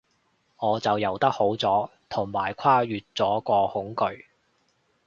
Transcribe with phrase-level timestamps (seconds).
[0.57, 4.23] 我就游得好咗，同埋跨越咗個恐懼